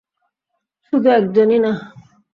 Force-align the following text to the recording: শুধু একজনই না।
শুধু 0.85 1.07
একজনই 1.11 1.59
না। 1.59 1.71